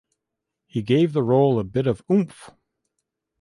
He 0.65 0.81
gave 0.81 1.13
the 1.13 1.21
role 1.21 1.59
a 1.59 1.63
bit 1.63 1.85
of 1.85 2.01
oomph. 2.11 2.49